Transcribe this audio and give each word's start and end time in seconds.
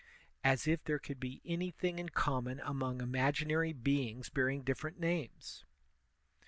As 0.43 0.67
if 0.67 0.83
there 0.83 0.97
could 0.97 1.19
be 1.19 1.43
anything 1.45 1.99
in 1.99 2.09
common 2.09 2.59
among 2.61 3.01
imaginary 3.01 3.71
beings 3.71 4.29
bearing 4.31 4.63
different 4.63 4.99
names! 4.99 5.63